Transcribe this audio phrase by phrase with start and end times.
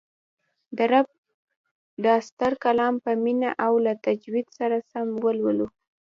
[0.77, 1.07] د رب
[2.05, 5.67] دا ستر کلام په مینه او له تجوید سره سم ولولو